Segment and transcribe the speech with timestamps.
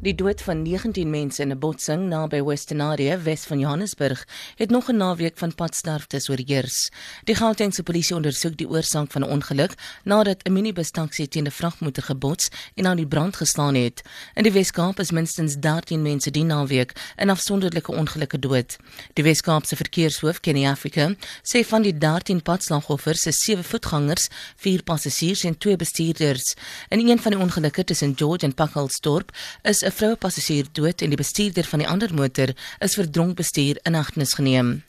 [0.00, 4.26] Die dood van 19 mense in 'n botsing naby Westernaria, Wes van Johannesburg,
[4.56, 6.90] het nog 'n naweek van padsterftes oorheers.
[7.24, 12.02] Die Gautengse polisie ondersoek die oorsaak van 'n ongeluk nadat 'n minibus-taxi teen 'n vragmotor
[12.02, 14.02] gebots en aan die brand geslaan het.
[14.34, 18.76] In die Wes-Kaap is minstens 13 mense die naweek in afsonderlike ongelukke dood.
[19.12, 25.44] Die Wes-Kaapse verkeershoof, Kenny Africa, sê van die 13 padslagoffers is 7 voetgangers, 4 passasiers
[25.44, 26.54] en 2 bestuurders.
[26.88, 29.30] In een van die ongelukke tussen George en Pakhalsdorp
[29.62, 33.36] is 'n vroue passasier dood en die bestuurder van die ander motor is vir dronk
[33.40, 34.80] bestuur in hegtenis geneem.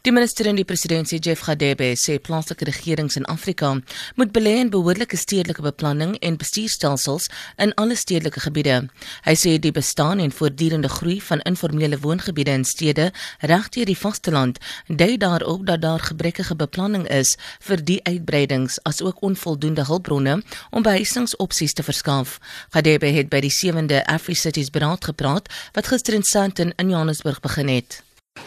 [0.00, 3.74] Die minister in die presidentskap, Jeff Gadebe, sê plaaslike regerings in Afrika
[4.16, 7.26] moet belê in behoorlike stedelike beplanning en bestuurstelsels
[7.60, 8.78] in alle stedelike gebiede.
[9.28, 13.10] Hy sê die bestaan en voortdurende groei van informele woongebiede in stede
[13.44, 17.36] regdeur die vasteland dui daarop dat daar gebrekkige beplanning is
[17.68, 20.40] vir die uitbreidings asook onvoldoende hulpbronne
[20.70, 22.38] om behuisingsopsies te verskaf.
[22.72, 27.68] Gadebe het by die 7de AfriCities beraad gepraat wat gister in Sandton in Johannesburg begin
[27.68, 28.00] het.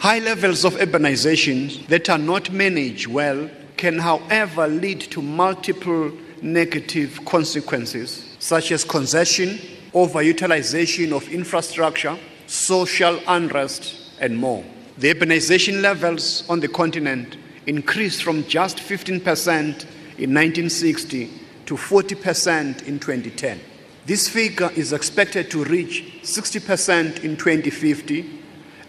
[0.04, 7.24] High levels of urbanization that are not managed well can, however, lead to multiple negative
[7.24, 9.58] consequences, such as congestion,
[9.94, 14.62] overutilization of infrastructure, social unrest, and more.
[14.98, 21.30] The urbanization levels on the continent increased from just 15% in 1960
[21.64, 23.58] to 40% in 2010.
[24.04, 28.43] This figure is expected to reach 60% in 2050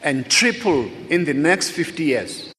[0.06, 2.55] and triple in the next 50 years.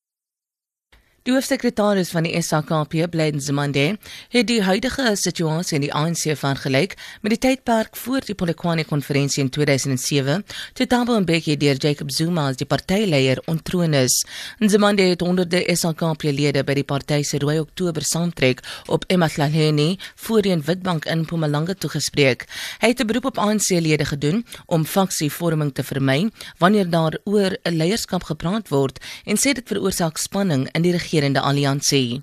[1.27, 3.97] Die hoofsekretaris van die SAKP, Bladen Zimande,
[4.31, 6.93] het die huidige situasie in die ANC vergelyk
[7.25, 10.45] met die tydperk voor die Polokwane konferensie in 2007,
[10.79, 14.21] toe Thabo Mbeki deur Jacob Zuma as die partyleier ontroon is.
[14.61, 19.97] Zimande het honderde SAKP-lede by die party se rooi Oktober saamtrek op Emaklaleni
[20.29, 22.47] voor die Witbank in Mpumalanga toegespreek.
[22.79, 27.75] Hy het 'n beroep op ANC-lede gedoen om faksievorming te vermy wanneer daar oor 'n
[27.75, 32.22] leierskap gepraat word en sê dit veroorsaak spanning in die regering keer in de alliansie.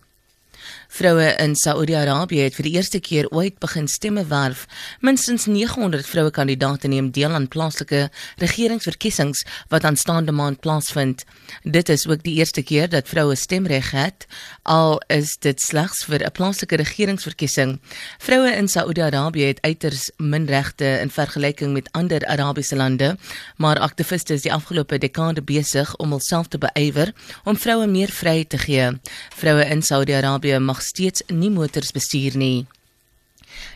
[0.93, 4.67] Vroue in Saudi-Arabië het vir die eerste keer ooit begin stemme werf.
[5.01, 11.23] Minstens 900 vroue kandidaate neem deel aan plaaslike regeringsverkiesings wat aanstaande maand plaasvind.
[11.63, 14.27] Dit is ook die eerste keer dat vroue stemreg het,
[14.61, 17.79] al is dit slegs vir 'n plaaslike regeringsverkiesing.
[18.19, 23.17] Vroue in Saudi-Arabië het uiters min regte in vergelyking met ander Arabiese lande,
[23.57, 28.49] maar aktiviste is die afgelope dekade besig om hulself te beywer om vroue meer vryheid
[28.49, 28.99] te gee.
[29.35, 32.65] Vroue in Saudi-Arabië mag steeds nie motors bestuur nie.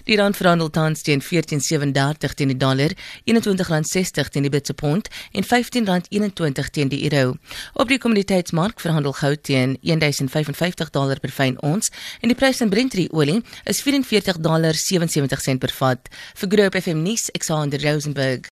[0.07, 2.93] Die rand verhandel tans teen 14.37 teen die dollar,
[3.27, 7.35] R21.60 teen die Britse pond en R15.21 teen die euro.
[7.73, 11.91] Op die kommoditeitsmark verhandel goud teen 1055 dollar per fyn ons
[12.21, 16.09] en die prys van Brent olie is 44 dollar 77 sent per vat.
[16.35, 18.45] Vir Groep FM nuus, Alexander Rosenberg.